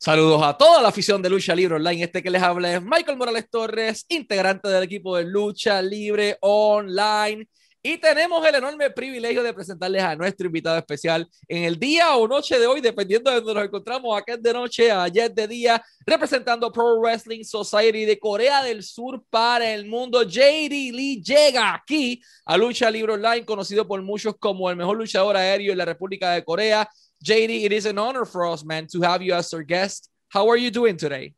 [0.00, 2.04] Saludos a toda la afición de Lucha Libre Online.
[2.04, 7.48] Este que les habla es Michael Morales Torres, integrante del equipo de Lucha Libre Online.
[7.82, 12.28] Y tenemos el enorme privilegio de presentarles a nuestro invitado especial en el día o
[12.28, 15.82] noche de hoy, dependiendo de donde nos encontramos, acá es de noche, ayer de día,
[16.06, 20.22] representando Pro Wrestling Society de Corea del Sur para el mundo.
[20.22, 25.36] JD Lee llega aquí a Lucha Libre Online, conocido por muchos como el mejor luchador
[25.36, 26.88] aéreo en la República de Corea
[27.24, 30.08] JD, it is an honor for us, man, to have you as our guest.
[30.28, 31.34] How are you doing today?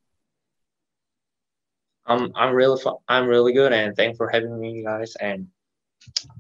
[2.07, 5.15] Um, I'm really, I'm really good, and thanks for having me, guys.
[5.17, 5.47] And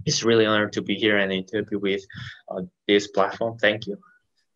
[0.04, 2.02] it's really an honor to be here and interview with
[2.50, 3.56] uh, this platform.
[3.58, 3.96] Thank you.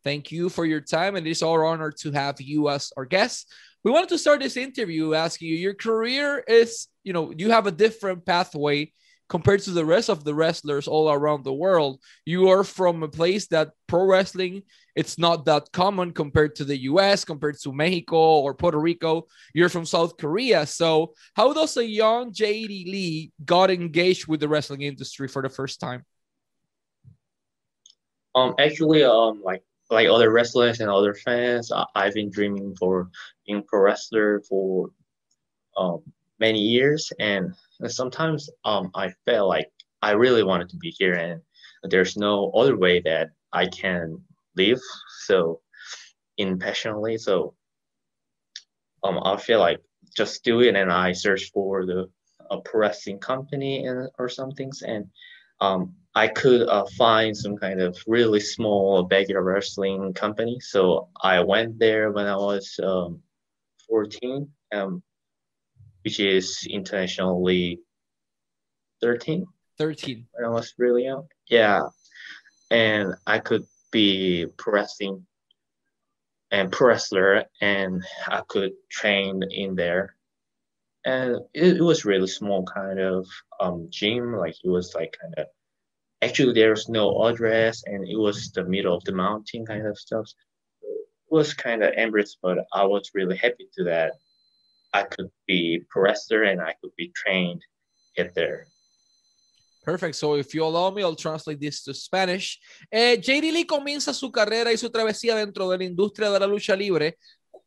[0.03, 3.53] Thank you for your time, and it's our honor to have you as our guest.
[3.85, 7.67] We wanted to start this interview asking you: Your career is, you know, you have
[7.67, 8.93] a different pathway
[9.29, 12.01] compared to the rest of the wrestlers all around the world.
[12.25, 14.63] You are from a place that pro wrestling
[14.95, 19.27] it's not that common compared to the US, compared to Mexico or Puerto Rico.
[19.53, 20.67] You're from South Korea.
[20.67, 25.49] So, how does a young JD Lee got engaged with the wrestling industry for the
[25.49, 26.05] first time?
[28.35, 33.11] Um, actually, um, like like other wrestlers and other fans, I, have been dreaming for
[33.47, 34.91] being pro wrestler for
[35.77, 36.03] um
[36.39, 37.53] many years, and
[37.87, 39.71] sometimes um, I felt like
[40.03, 41.41] I really wanted to be here and
[41.85, 44.21] there's no other way that I can
[44.57, 44.81] live
[45.25, 45.61] so
[46.39, 47.19] impassionately.
[47.19, 47.55] So
[49.03, 49.81] um, I feel like
[50.17, 52.09] just do it and I search for the
[52.51, 55.07] a pressing company and or some things and
[55.61, 60.61] um, I could uh, find some kind of really small backyard wrestling company.
[60.61, 63.21] So I went there when I was um,
[63.89, 64.49] 14.
[64.73, 65.03] Um,
[66.05, 67.81] which is internationally
[69.01, 69.47] 13.
[69.79, 70.27] 13.
[70.33, 71.27] When I was really young.
[71.49, 71.83] Yeah.
[72.71, 75.27] And I could be pressing
[76.51, 80.15] and pro wrestler and I could train in there.
[81.05, 83.27] And it, it was really small kind of
[83.61, 84.35] um, gym.
[84.35, 85.47] Like it was like kind of
[86.23, 90.27] actually there's no address and it was the middle of the mountain kind of stuff.
[90.83, 94.13] It was kind of embarrassed, but I was really happy to that
[94.95, 97.63] I could be wrestler and I could be trained
[98.17, 98.69] at there.
[99.83, 100.15] Perfect.
[100.15, 102.59] So if you allow me, I'll translate this to Spanish.
[102.91, 106.47] Eh, JD Lee comienza su carrera y su travesía dentro de la industria de la
[106.47, 107.19] lucha libre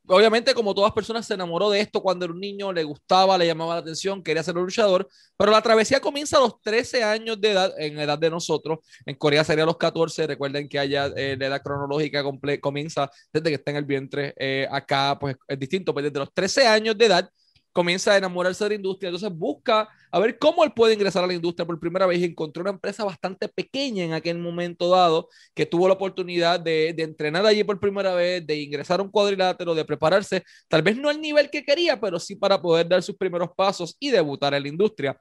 [0.08, 3.46] obviamente, como todas personas, se enamoró de esto cuando era un niño, le gustaba, le
[3.46, 5.08] llamaba la atención, quería ser un luchador,
[5.38, 8.80] pero la travesía comienza a los 13 años de edad, en edad de nosotros.
[9.06, 10.28] En Corea sería los 14.
[10.28, 12.24] Recuerden que allá eh, la edad cronológica
[12.62, 14.34] comienza desde que está en el vientre.
[14.38, 17.30] Eh, acá, pues es distinto, pues desde los 13 años de edad
[17.78, 21.28] comienza a enamorarse de la industria, entonces busca a ver cómo él puede ingresar a
[21.28, 25.30] la industria por primera vez y encontró una empresa bastante pequeña en aquel momento dado,
[25.54, 29.12] que tuvo la oportunidad de, de entrenar allí por primera vez, de ingresar a un
[29.12, 33.04] cuadrilátero, de prepararse, tal vez no al nivel que quería, pero sí para poder dar
[33.04, 35.16] sus primeros pasos y debutar en la industria.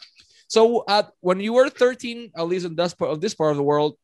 [0.49, 3.59] So, at, when you were 13, at least in this part of, this part of
[3.59, 3.99] the world,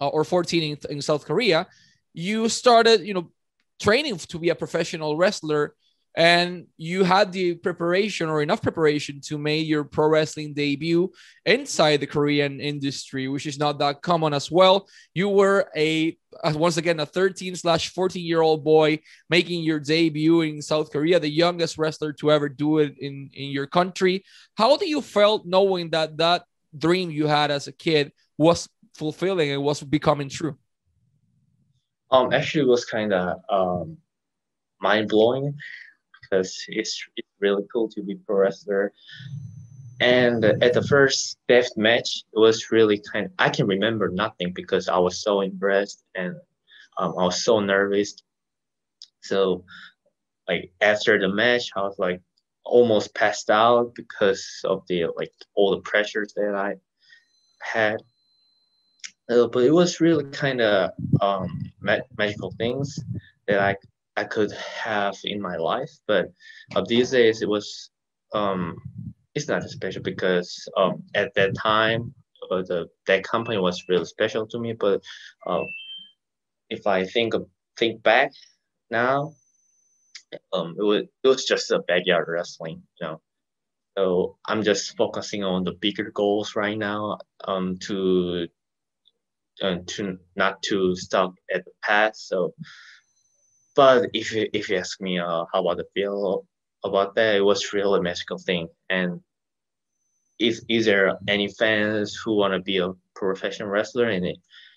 [0.00, 1.66] uh, or 14 in, in South Korea,
[2.14, 3.30] you started, you know,
[3.78, 5.74] training to be a professional wrestler
[6.16, 11.10] and you had the preparation or enough preparation to make your pro wrestling debut
[11.46, 14.88] inside the Korean industry, which is not that common as well.
[15.14, 16.16] You were a
[16.54, 18.98] once again a 13 slash 14 year old boy
[19.28, 23.50] making your debut in South Korea, the youngest wrestler to ever do it in in
[23.50, 24.24] your country.
[24.56, 26.42] How do you felt knowing that that
[26.76, 30.56] dream you had as a kid was fulfilling and was becoming true?
[32.10, 33.98] Um, actually, it was kind of um,
[34.80, 35.56] mind blowing
[36.30, 38.92] because it's, it's really cool to be pro wrestler.
[40.00, 44.52] And at the first death match, it was really kind of, I can remember nothing
[44.54, 46.36] because I was so impressed and
[46.96, 48.14] um, I was so nervous.
[49.20, 49.64] So,
[50.48, 52.22] like, after the match, I was like
[52.64, 56.76] almost passed out because of the, like, all the pressures that I
[57.60, 58.00] had.
[59.28, 62.98] Uh, but it was really kind of um, ma- magical things
[63.46, 63.76] that I
[64.20, 65.92] I could have in my life.
[66.06, 66.26] But
[66.76, 67.90] uh, these days, it was
[68.34, 68.76] um,
[69.34, 72.14] it's not special because um, at that time,
[72.50, 74.74] uh, the that company was really special to me.
[74.74, 75.00] But
[75.46, 75.64] uh,
[76.68, 77.46] if I think of,
[77.78, 78.30] think back
[78.90, 79.32] now,
[80.52, 83.20] um, it was it was just a backyard wrestling, you know.
[83.96, 87.18] So I'm just focusing on the bigger goals right now.
[87.48, 88.48] Um, to
[89.62, 92.28] uh, to not to stop at the past.
[92.28, 92.52] So
[93.80, 96.44] but if you, if you ask me uh, how about the feel
[96.84, 98.68] about that, it was really a magical thing.
[98.90, 99.22] And
[100.38, 104.36] is is there any fans who want to be a professional wrestler and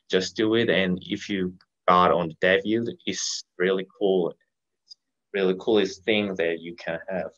[0.10, 0.70] just do it?
[0.70, 1.54] And if you
[1.86, 4.34] got on the debut, it's really cool.
[5.34, 7.32] really coolest thing that you can have.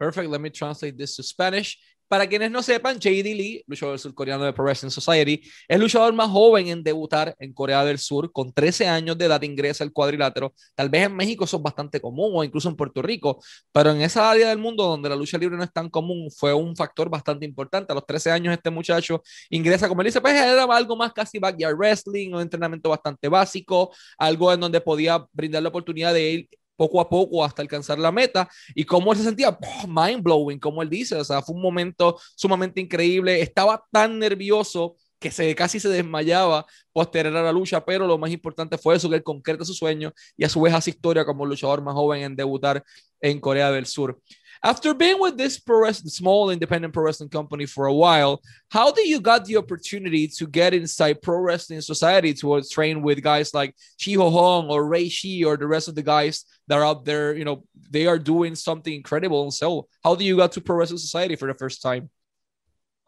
[0.00, 0.28] Perfect.
[0.28, 1.78] Let me translate this to Spanish.
[2.12, 6.28] Para quienes no sepan, JD Lee, luchador surcoreano de Pro Wrestling Society, es luchador más
[6.28, 8.30] joven en debutar en Corea del Sur.
[8.32, 10.52] Con 13 años de edad ingresa al cuadrilátero.
[10.74, 13.42] Tal vez en México eso es bastante común o incluso en Puerto Rico,
[13.72, 16.52] pero en esa área del mundo donde la lucha libre no es tan común, fue
[16.52, 17.92] un factor bastante importante.
[17.92, 21.38] A los 13 años este muchacho ingresa, como él dice, pues era algo más casi
[21.38, 26.48] backyard wrestling, un entrenamiento bastante básico, algo en donde podía brindar la oportunidad de ir
[26.82, 29.56] poco a poco hasta alcanzar la meta y cómo él se sentía
[29.86, 34.96] mind blowing, como él dice, o sea, fue un momento sumamente increíble, estaba tan nervioso
[35.20, 39.14] que casi se desmayaba posterior a la lucha, pero lo más importante fue eso, que
[39.14, 42.34] él concreta su sueño y a su vez hace historia como luchador más joven en
[42.34, 42.82] debutar
[43.20, 44.20] en Corea del Sur.
[44.64, 49.08] After being with this pro small independent pro wrestling company for a while, how did
[49.08, 53.74] you got the opportunity to get inside pro wrestling society to train with guys like
[53.98, 57.34] Shiho Hong or Rey Shi or the rest of the guys that are out there?
[57.34, 59.50] You know, they are doing something incredible.
[59.50, 62.08] So, how did you got to pro wrestling society for the first time?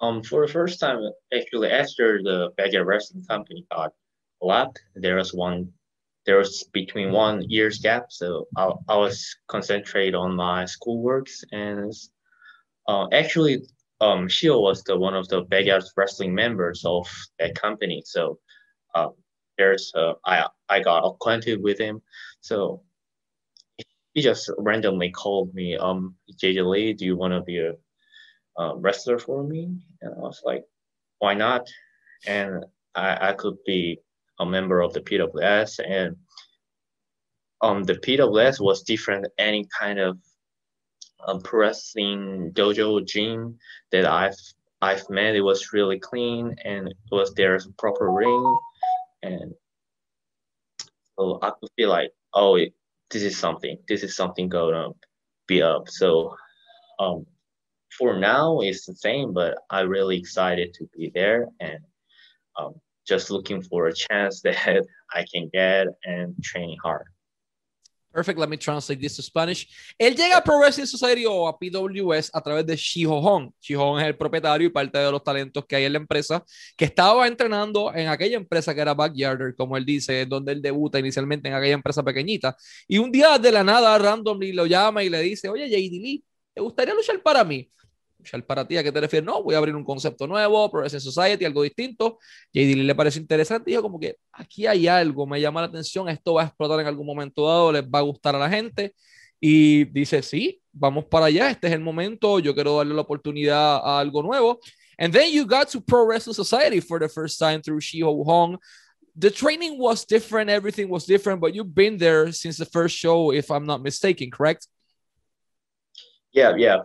[0.00, 3.92] Um, for the first time, actually, after the Backyard Wrestling Company got
[4.40, 5.72] left, there was one
[6.26, 11.92] there was between one year's gap, so I, I was concentrate on my schoolworks and
[12.88, 13.62] uh, actually
[14.00, 18.02] um Shiho was the one of the backyard wrestling members of that company.
[18.04, 18.38] So
[18.94, 19.08] uh,
[19.58, 22.02] there's uh, I I got acquainted with him.
[22.40, 22.82] So
[24.14, 27.74] he just randomly called me, um, JD Lee, do you want to be a
[28.60, 29.76] uh, wrestler for me?
[30.00, 30.64] And I was like,
[31.18, 31.66] why not?
[32.26, 33.98] And I, I could be
[34.38, 36.16] a member of the PWS, and
[37.60, 40.18] um, the PWS was different any kind of
[41.26, 43.58] um, dojo gym
[43.92, 44.36] that I've
[44.82, 45.34] I've met.
[45.34, 48.56] It was really clean, and it was there's proper ring,
[49.22, 49.54] and
[51.18, 52.74] so I could feel like, oh, it,
[53.10, 53.78] this is something.
[53.88, 54.94] This is something going to
[55.46, 55.88] be up.
[55.88, 56.34] So,
[56.98, 57.26] um,
[57.96, 61.78] for now, it's the same, but I'm really excited to be there and
[62.58, 67.06] um, just looking for a chance that I can get and training hard.
[68.14, 69.66] Perfect, let me translate this to Spanish.
[69.98, 73.50] Él llega a Pro Wrestling Society o a PWS a través de Shiho Hong.
[73.60, 76.44] Shiho Hong es el propietario y parte de los talentos que hay en la empresa,
[76.76, 81.00] que estaba entrenando en aquella empresa que era Backyarder, como él dice, donde él debuta
[81.00, 82.56] inicialmente en aquella empresa pequeñita.
[82.86, 86.24] Y un día de la nada, randomly lo llama y le dice, oye, JD Lee,
[86.54, 87.68] ¿te gustaría luchar para mí?
[88.46, 89.26] Para ti, ¿a qué te refieres?
[89.26, 92.18] No, voy a abrir un concepto nuevo, Progressive Society, algo distinto.
[92.52, 96.34] JD le parece interesante y como que aquí hay algo, me llama la atención, esto
[96.34, 98.94] va a explotar en algún momento dado, les va a gustar a la gente.
[99.40, 103.76] Y dice, sí, vamos para allá, este es el momento, yo quiero darle la oportunidad
[103.76, 104.58] a algo nuevo.
[104.98, 108.58] And then you got to Pro Wrestling Society for the first time through Shiho Hong.
[109.16, 113.32] The training was different, everything was different, but you've been there since the first show,
[113.32, 114.66] if I'm not mistaken, correct?
[116.32, 116.82] Yeah, yeah.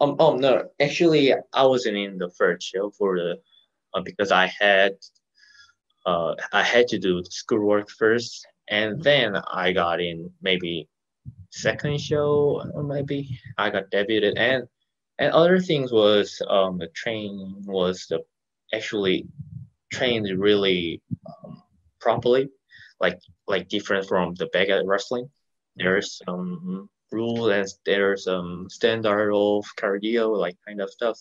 [0.00, 3.36] Um, oh no, actually, I wasn't in the first show for the
[3.94, 4.92] uh, because I had
[6.04, 10.88] uh, I had to do schoolwork first, and then I got in maybe
[11.50, 13.40] second show or maybe.
[13.56, 14.64] I got debuted and
[15.18, 18.20] and other things was um the training was the
[18.74, 19.26] actually
[19.92, 21.62] trained really um,
[22.00, 22.50] properly
[23.00, 25.30] like like different from the back at wrestling.
[25.76, 31.18] There's some rule and there's um standard of cardio like kind of stuff.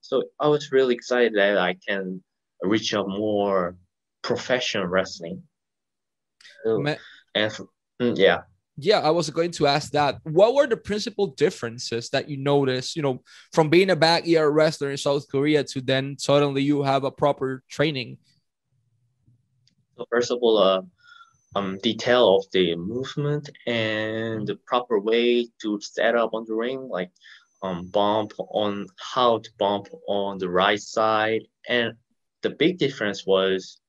[0.00, 2.22] So i was really excited that i can
[2.62, 3.76] reach a more
[4.22, 5.42] professional wrestling.
[6.64, 6.84] So,
[7.34, 7.52] and
[8.02, 8.42] mm, yeah.
[8.76, 10.18] Yeah i was going to ask that.
[10.24, 14.90] What were the principal differences that you noticed you know from being a backyard wrestler
[14.90, 18.18] in south korea to then suddenly you have a proper training?
[19.96, 20.82] So first of all uh,
[21.54, 26.88] um, detail of the movement and the proper way to set up on the ring,
[26.88, 27.10] like
[27.62, 31.42] um, bump on how to bump on the right side.
[31.68, 31.94] And
[32.42, 33.80] the big difference was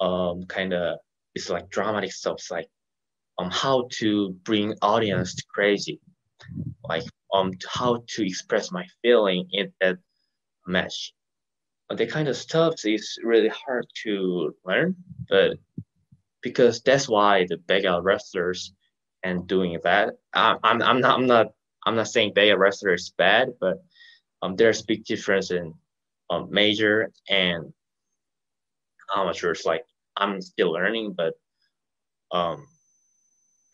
[0.00, 0.98] um, kind of
[1.34, 2.68] it's like dramatic stuff, like
[3.38, 6.00] um, how to bring audience to crazy,
[6.84, 9.98] like um how to express my feeling in that
[10.66, 11.12] match.
[11.90, 14.96] The kind of stuff is really hard to learn,
[15.28, 15.58] but
[16.42, 18.72] because that's why the Vega wrestlers
[19.22, 20.14] and doing that.
[20.32, 21.46] I'm, I'm, I'm not I'm not
[21.86, 23.82] I'm not saying Vega wrestler is bad, but
[24.42, 25.74] um, there's big difference in
[26.30, 27.72] um, major and
[29.14, 29.64] amateurs.
[29.64, 29.84] Like
[30.16, 31.34] I'm still learning, but
[32.30, 32.66] um,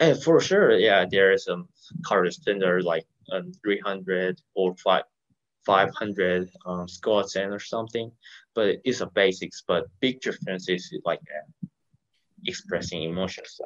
[0.00, 1.68] and for sure, yeah, there is some
[2.06, 5.04] card standard like um, 300 or five.
[5.66, 8.12] 500 um, squats and or something,
[8.54, 9.62] but it's a basics.
[9.66, 11.71] But big difference is like that
[12.45, 13.61] expressing emotions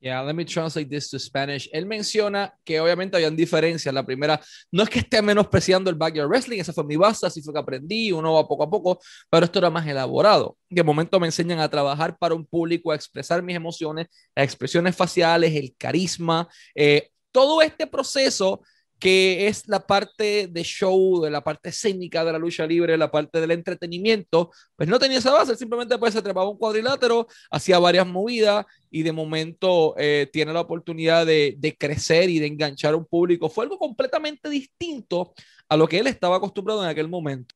[0.00, 1.68] Yeah, let me translate this to Spanish.
[1.72, 3.92] Él menciona que obviamente habían diferencias.
[3.92, 4.40] La primera,
[4.70, 7.58] no es que esté menospreciando el backyard wrestling, esa fue mi base, así fue que
[7.58, 10.56] aprendí, uno va poco a poco, pero esto era más elaborado.
[10.70, 14.94] De momento me enseñan a trabajar para un público, a expresar mis emociones, las expresiones
[14.94, 18.62] faciales, el carisma, eh, todo este proceso
[18.98, 23.10] que es la parte de show, de la parte escénica de la lucha libre, la
[23.10, 27.78] parte del entretenimiento, pues no tenía esa base, simplemente pues se trepaba un cuadrilátero, hacía
[27.78, 32.94] varias movidas y de momento eh, tiene la oportunidad de, de, crecer y de enganchar
[32.94, 33.48] a un público.
[33.48, 35.32] Fue algo completamente distinto
[35.68, 37.54] a lo que él estaba acostumbrado en aquel momento.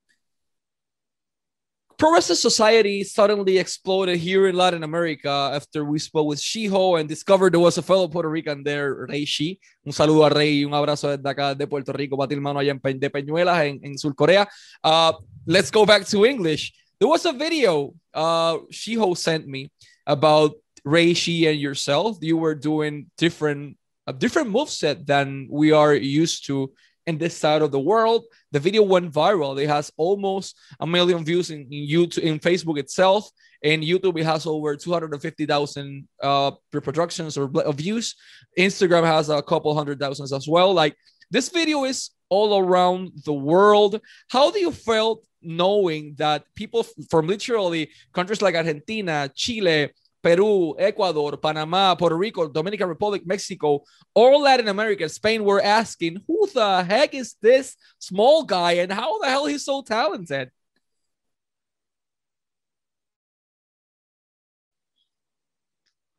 [2.02, 7.08] Pro Wrestling society suddenly exploded here in Latin America after we spoke with Shiho and
[7.08, 9.60] discovered there was a fellow Puerto Rican there, Rey Shi.
[9.86, 12.98] Un saludo a Rey un abrazo desde acá de Puerto Rico, batir mano allá en
[12.98, 14.48] de Peñuelas, en, en Sur Corea.
[14.82, 15.12] Uh,
[15.46, 16.72] let's go back to English.
[16.98, 19.70] There was a video uh, Shiho sent me
[20.04, 22.18] about Rey Shi and yourself.
[22.20, 23.76] You were doing different
[24.08, 26.72] a different move set than we are used to
[27.06, 28.24] in this side of the world.
[28.52, 29.60] The video went viral.
[29.60, 33.28] It has almost a million views in, in YouTube, in Facebook itself.
[33.62, 38.14] In YouTube, it has over 250,000 uh, reproductions or views.
[38.58, 40.72] Instagram has a couple hundred thousands as well.
[40.72, 40.96] Like
[41.30, 44.00] this video is all around the world.
[44.28, 49.90] How do you felt knowing that people from literally countries like Argentina, Chile,
[50.22, 53.82] Peru, Ecuador, Panama, Puerto Rico, Dominican Republic, Mexico,
[54.14, 59.18] all Latin America, Spain were asking, who the heck is this small guy and how
[59.20, 60.50] the hell he's so talented?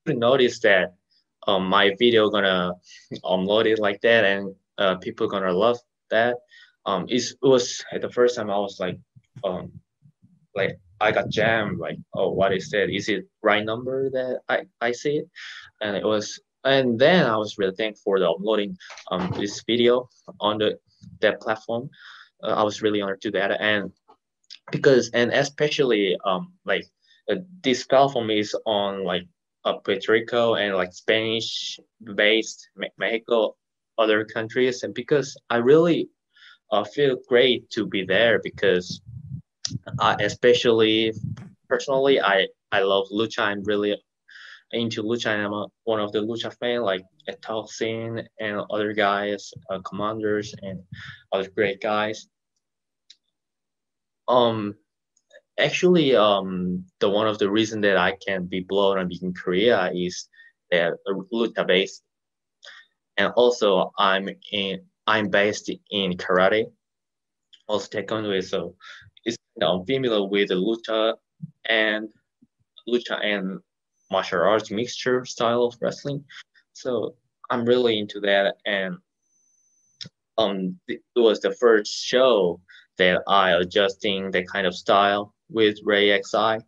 [0.05, 0.95] Noticed that
[1.48, 2.74] um, my video gonna
[3.24, 5.77] upload it like that and uh, people gonna love
[6.10, 6.36] that.
[6.86, 9.00] Um, it was the first time I was like,
[9.45, 9.72] um,
[10.53, 11.79] like I got jammed.
[11.79, 12.89] Like, oh, what is that?
[12.89, 15.27] Is it right number that I I see it?
[15.81, 18.77] And it was, and then I was really thankful for the uploading
[19.12, 20.79] um this video on the
[21.22, 21.89] that platform.
[22.43, 23.91] Uh, I was really honored to that, and
[24.72, 26.86] because and especially um like
[27.29, 29.27] uh, this platform is on like
[29.65, 31.79] uh, Puerto Rico and like Spanish
[32.15, 33.55] based Mexico,
[33.98, 36.10] other countries, and because I really
[36.72, 39.01] uh, feel great to be there because
[40.00, 41.13] I especially
[41.70, 43.39] personally, I I love lucha.
[43.39, 43.96] I'm really
[44.72, 45.27] into lucha.
[45.27, 47.03] I'm a, one of the lucha fan, like
[47.41, 50.82] Toxin and other guys, uh, commanders and
[51.32, 52.27] other great guys.
[54.27, 54.75] Um,
[55.60, 59.91] actually, um, the one of the reason that I can be blown up in Korea
[59.93, 60.27] is
[60.72, 62.03] that lucha based,
[63.17, 66.65] and also I'm in I'm based in karate.
[67.67, 68.75] Also taekwondo so
[69.55, 71.15] you know, familiar with the lucha
[71.65, 72.10] and
[72.88, 73.60] lucha and
[74.12, 76.24] martial arts mixture style of wrestling.
[76.74, 77.15] So
[77.50, 78.98] I'm really into that, and
[80.38, 82.60] um, it was the first show
[82.98, 86.60] that I adjusting that kind of style with Rey Shi.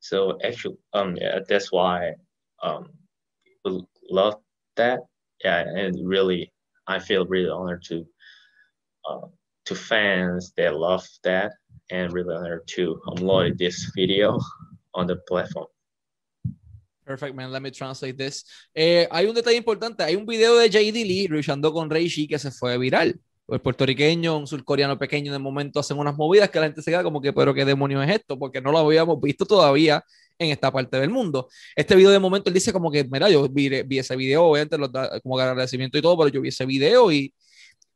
[0.00, 2.12] So actually, um, yeah, that's why
[2.62, 2.88] um,
[4.10, 4.36] love
[4.76, 5.00] that.
[5.44, 6.52] Yeah, and really,
[6.86, 8.06] I feel really honored to
[9.08, 9.26] uh,
[9.70, 11.52] to fans that love that
[11.90, 14.38] and really honored to upload this video
[14.94, 15.68] on the platform.
[17.06, 17.52] Perfect, man.
[17.52, 18.44] Let me translate this.
[18.74, 20.02] Eh, hay un detalle importante.
[20.02, 23.18] Hay un video de JD Lee luchando con Reishi que se fue viral.
[23.48, 27.02] El puertorriqueño, un surcoreano pequeño, de momento hacen unas movidas que la gente se queda
[27.02, 30.04] como que, pero qué demonios es esto, porque no lo habíamos visto todavía
[30.38, 31.48] en esta parte del mundo.
[31.74, 34.78] Este video de momento él dice como que, mira, yo vi, vi ese video, obviamente,
[34.78, 34.90] los,
[35.22, 37.34] como agradecimiento y todo, pero yo vi ese video y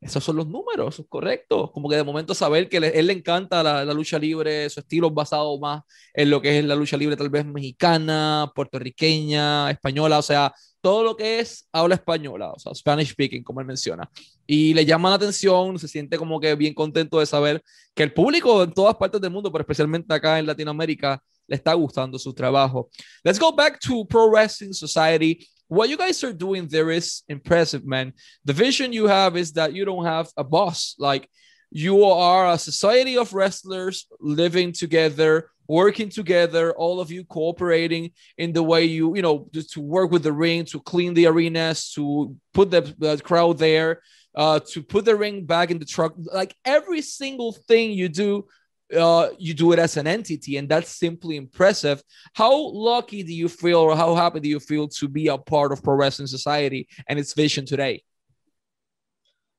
[0.05, 1.73] esos son los números, correcto.
[1.73, 4.81] Como que de momento saber que le, él le encanta la, la, lucha libre, su
[4.81, 5.83] estilo es basado más
[6.13, 11.03] en lo que es la lucha libre tal vez mexicana, puertorriqueña, española, o sea, todo
[11.03, 14.11] lo que es habla española, o sea, Spanish speaking, como él menciona.
[14.47, 17.63] Y le llama la atención, se siente como que bien contento de saber
[17.95, 21.73] que el público en todas partes del mundo, pero especialmente acá en Latinoamérica, le está
[21.75, 22.91] gustando su trabajo.
[23.23, 25.39] Let's go back to Pro Wrestling Society.
[25.75, 28.13] What you guys are doing there is impressive, man.
[28.45, 30.95] The vision you have is that you don't have a boss.
[30.99, 31.29] Like
[31.71, 38.53] you are a society of wrestlers living together, working together, all of you cooperating in
[38.53, 42.37] the way you, you know, to work with the ring, to clean the arenas, to
[42.53, 44.01] put the, the crowd there,
[44.35, 46.15] uh, to put the ring back in the truck.
[46.17, 48.47] Like every single thing you do
[48.95, 52.03] uh, you do it as an entity, and that's simply impressive.
[52.35, 55.73] How lucky do you feel, or how happy do you feel to be a part
[55.73, 58.03] of Pro Wrestling Society and its vision today?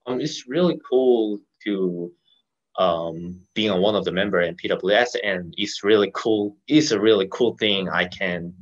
[0.05, 2.11] Um, it's really cool to
[2.77, 6.57] um, being one of the member in PWS, and it's really cool.
[6.67, 8.53] It's a really cool thing I can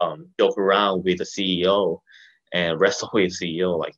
[0.00, 2.00] um, joke around with the CEO
[2.52, 3.94] and wrestle with CEO like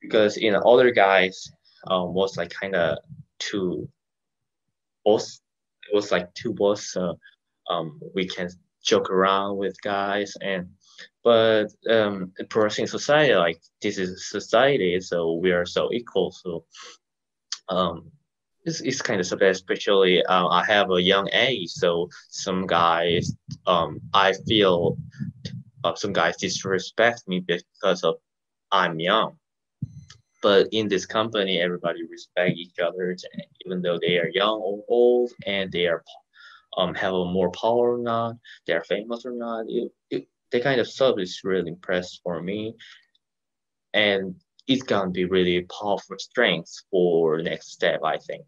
[0.00, 1.50] because you know other guys
[1.88, 2.98] um, was like kind of
[3.38, 3.88] too
[5.04, 5.40] boss
[5.88, 7.18] it was like two boss so
[7.70, 8.48] um, we can
[8.82, 10.66] joke around with guys and
[11.22, 16.64] but um in pro society like this is society so we are so equal so
[17.68, 18.10] um
[18.64, 23.34] it's, it's kind of sad especially uh, i have a young age so some guys
[23.66, 24.96] um i feel
[25.84, 28.16] uh, some guys disrespect me because of
[28.72, 29.36] i'm young
[30.42, 33.16] but in this company everybody respect each other
[33.64, 36.02] even though they are young or old and they are
[36.76, 38.34] um have more power or not
[38.66, 42.74] they're famous or not it, it, that kind of stuff is really impressed for me
[43.94, 44.34] and
[44.66, 48.44] it's gonna be really powerful strength for next step i think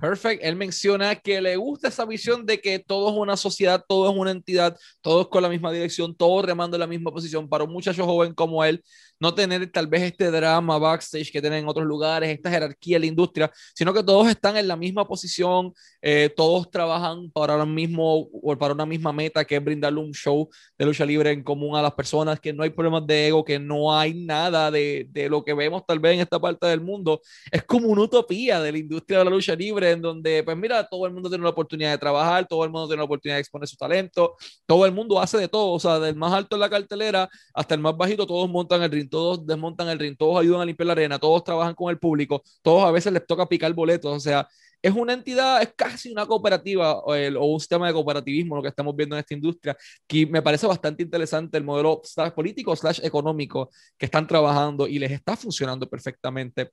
[0.00, 0.42] Perfect.
[0.42, 4.16] Él menciona que le gusta esa visión de que todo es una sociedad, todo es
[4.16, 7.46] una entidad, todos con la misma dirección, todos remando en la misma posición.
[7.46, 8.82] Para un muchacho joven como él,
[9.20, 13.02] no tener tal vez este drama backstage que tienen en otros lugares, esta jerarquía en
[13.02, 17.66] la industria, sino que todos están en la misma posición, eh, todos trabajan para, lo
[17.66, 20.48] mismo, o para una misma meta, que es brindarle un show
[20.78, 23.58] de lucha libre en común a las personas, que no hay problemas de ego, que
[23.58, 27.20] no hay nada de, de lo que vemos tal vez en esta parte del mundo.
[27.52, 30.88] Es como una utopía de la industria de la lucha libre, en donde, pues mira,
[30.88, 33.40] todo el mundo tiene la oportunidad de trabajar, todo el mundo tiene la oportunidad de
[33.40, 36.60] exponer su talento, todo el mundo hace de todo, o sea, del más alto en
[36.60, 40.40] la cartelera hasta el más bajito, todos montan el ring todos desmontan el ring, todos
[40.40, 43.46] ayudan a limpiar la arena, todos trabajan con el público, todos a veces les toca
[43.46, 44.48] picar boletos, o sea,
[44.82, 47.12] es una entidad, es casi una cooperativa o,
[47.52, 49.76] un sistema de cooperativismo lo que estamos viendo en esta industria,
[50.06, 52.00] que me parece bastante interesante el modelo
[52.34, 56.70] político slash económico que están trabajando y les está funcionando perfectamente.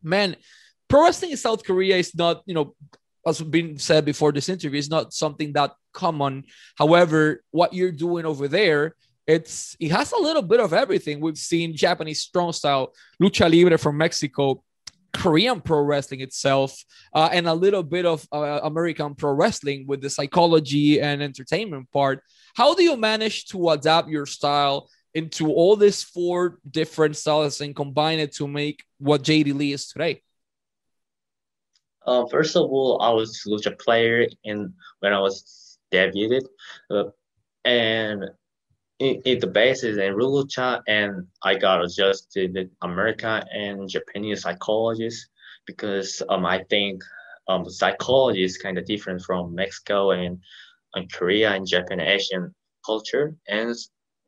[0.00, 0.36] Man,
[0.86, 2.74] pro wrestling in South Korea is not, you know,
[3.26, 6.44] as been said before this interview, is not something that common.
[6.76, 8.94] However, what you're doing over there
[9.30, 11.20] it's it has a little bit of everything.
[11.20, 14.62] We've seen Japanese strong style, lucha libre from Mexico,
[15.12, 20.00] Korean pro wrestling itself, uh, and a little bit of uh, American pro wrestling with
[20.00, 22.22] the psychology and entertainment part.
[22.54, 27.74] How do you manage to adapt your style into all these four different styles and
[27.74, 30.22] combine it to make what JD Lee is today?
[32.06, 36.46] Uh, first of all, I was lucha player in when I was debuted,
[36.90, 37.04] uh,
[37.64, 38.24] and
[39.00, 45.28] in, in the basis and Rulucha, and I got adjusted to American and Japanese psychologists
[45.66, 47.02] because um, I think
[47.48, 50.38] um, psychology is kind of different from Mexico and,
[50.94, 53.34] and Korea and Japan Asian culture.
[53.48, 53.74] And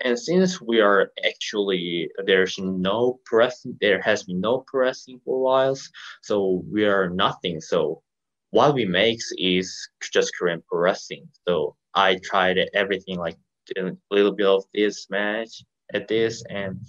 [0.05, 5.41] and since we are actually there's no pressing, there has been no pressing for a
[5.41, 5.79] while,
[6.23, 7.61] so we are nothing.
[7.61, 8.03] So
[8.51, 11.29] what we make is just Korean pressing.
[11.47, 13.37] So I tried everything like
[13.77, 15.63] a little bit of this match
[15.95, 16.81] at this and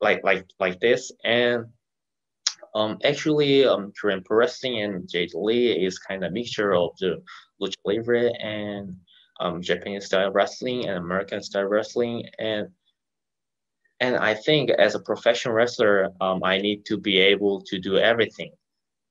[0.00, 1.12] like like like this.
[1.24, 1.66] And
[2.74, 7.22] um actually um Korean Pro Wrestling and JD Lee is kind of mixture of the
[7.60, 8.96] lucha libre and
[9.40, 12.28] um Japanese style wrestling and American style wrestling.
[12.38, 12.68] And
[14.00, 17.96] and I think as a professional wrestler um I need to be able to do
[17.98, 18.52] everything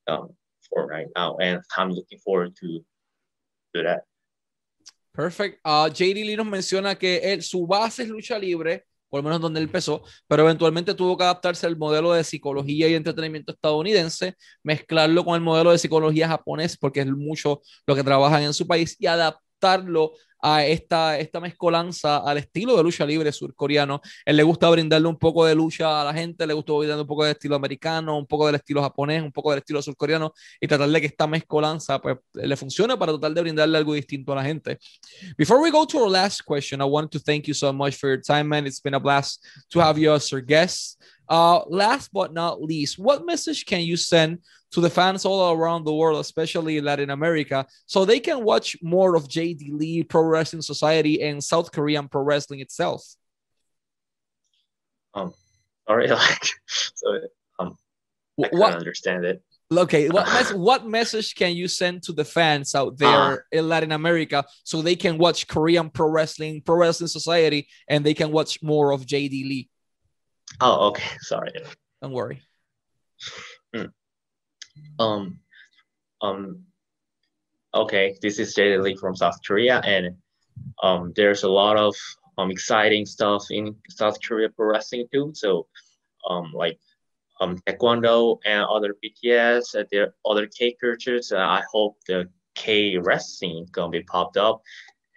[0.07, 0.29] um
[0.69, 1.38] for right now.
[1.38, 2.83] And I'm looking forward to
[3.73, 4.03] do that.
[5.13, 5.60] Perfect.
[5.63, 9.41] Uh, JD Lee nos menciona que él, su base es lucha libre, por lo menos
[9.41, 14.36] donde él empezó, pero eventualmente tuvo que adaptarse al modelo de psicología y entretenimiento estadounidense,
[14.63, 18.65] mezclarlo con el modelo de psicología japonés, porque es mucho lo que trabajan en su
[18.65, 19.06] país, y
[19.63, 20.13] adaptarlo
[20.45, 24.02] a esta, esta mezcolanza al estilo de lucha libre surcoreano.
[24.26, 27.08] Él le gusta brindarle un poco de lucha a la gente, le gusta brindarle un
[27.08, 30.67] poco de estilo americano, un poco del estilo japonés, un poco del estilo surcoreano y
[30.67, 34.36] tratar de que esta mezcolanza pues, le funcione para tratar de brindarle algo distinto a
[34.36, 34.78] la gente.
[35.38, 38.10] Before we go to our last question, I want to thank you so much for
[38.10, 38.67] your time, man.
[38.67, 41.02] It's been a blast to have you as our guest.
[41.30, 44.39] Uh, last but not least, what message can you send
[44.73, 48.75] to the fans all around the world, especially in Latin America, so they can watch
[48.81, 53.03] more of JD Lee, Pro Wrestling Society, and South Korean Pro Wrestling itself?
[55.13, 55.33] Um,
[55.88, 57.19] sorry, like, so
[57.59, 57.77] um,
[58.43, 59.43] I what, understand it.
[59.71, 63.69] Okay, what, mes- what message can you send to the fans out there uh, in
[63.69, 68.31] Latin America so they can watch Korean Pro Wrestling, Pro Wrestling Society, and they can
[68.31, 69.69] watch more of JD Lee?
[70.59, 71.09] Oh, okay.
[71.21, 71.51] Sorry.
[72.01, 72.41] Don't worry.
[73.75, 73.91] Mm.
[74.99, 75.39] Um,
[76.21, 76.63] um,
[77.73, 78.17] okay.
[78.21, 80.15] This is Jay Lee from South Korea, and
[80.81, 81.95] um, there's a lot of
[82.38, 85.31] um exciting stuff in South Korea pro wrestling too.
[85.36, 85.67] So,
[86.29, 86.79] um, like
[87.41, 91.31] um taekwondo and other BTS, uh, there other K cultures.
[91.31, 94.62] Uh, I hope the K wrestling gonna be popped up,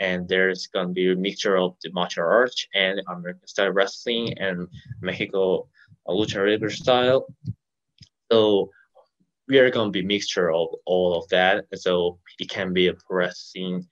[0.00, 4.68] and there's gonna be a mixture of the martial arts and American style wrestling and
[5.00, 5.68] Mexico
[6.08, 7.26] lucha libre style.
[8.30, 8.70] So
[9.48, 11.64] we are gonna be mixture of all of that.
[11.74, 13.86] So it can be a wrestling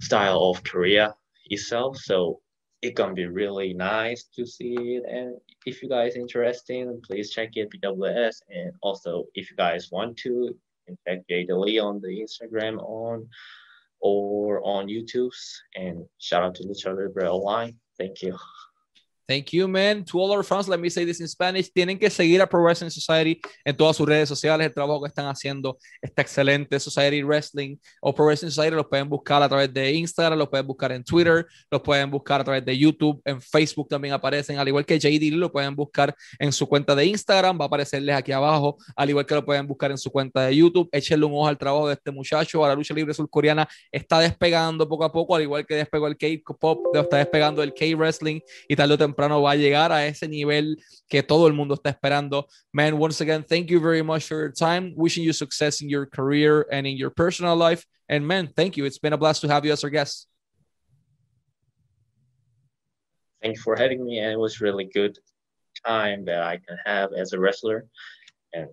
[0.00, 1.14] style of Korea
[1.46, 1.96] itself.
[1.98, 2.40] So
[2.82, 5.04] it's gonna be really nice to see it.
[5.08, 8.42] And if you guys interested, please check it PWS.
[8.50, 10.54] And also, if you guys want to,
[10.86, 13.28] can check Jay Lee on the Instagram on
[14.00, 15.32] or on YouTube.
[15.76, 17.76] And shout out to Lucha Libre Online.
[17.98, 18.36] Thank you.
[19.26, 20.04] Thank you, man.
[20.06, 21.72] To all our fans, let me say this in Spanish.
[21.72, 24.66] Tienen que seguir a Pro Wrestling Society en todas sus redes sociales.
[24.66, 26.78] El trabajo que están haciendo está excelente.
[26.80, 30.66] Society Wrestling o Pro Wrestling Society los pueden buscar a través de Instagram, los pueden
[30.66, 34.68] buscar en Twitter, los pueden buscar a través de YouTube, en Facebook también aparecen, al
[34.68, 38.32] igual que JD lo pueden buscar en su cuenta de Instagram, va a aparecerles aquí
[38.32, 40.88] abajo, al igual que lo pueden buscar en su cuenta de YouTube.
[40.92, 42.64] Échenle un ojo al trabajo de este muchacho.
[42.64, 46.16] A la lucha libre surcoreana está despegando poco a poco, al igual que despegó el
[46.16, 51.22] K-pop, está despegando el K-wrestling y tal temprano va a llegar a ese nivel que
[51.22, 52.48] todo el mundo está esperando.
[52.72, 54.94] Man, once again, thank you very much for your time.
[54.96, 57.84] Wishing you success in your career and in your personal life.
[58.08, 58.84] And man, thank you.
[58.84, 60.26] It's been a blast to have you as our guest.
[63.42, 65.18] Thank you for having me, and it was really good
[65.84, 67.86] time that I can have as a wrestler.
[68.52, 68.68] And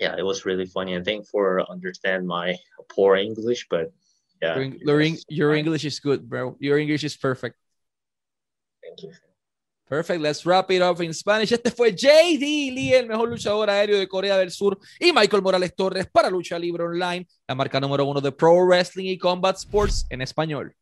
[0.00, 0.94] yeah, it was really funny.
[0.94, 2.56] And thank for understand my
[2.88, 3.92] poor English, but
[4.40, 6.56] yeah, your, your English is good, bro.
[6.60, 7.56] Your English is perfect.
[8.82, 9.12] Thank you.
[9.88, 11.50] Perfect, let's wrap it up in Spanish.
[11.50, 12.40] Este fue JD
[12.72, 16.58] Lee, el mejor luchador aéreo de Corea del Sur, y Michael Morales Torres para Lucha
[16.58, 20.77] Libre Online, la marca número uno de Pro Wrestling y Combat Sports en español.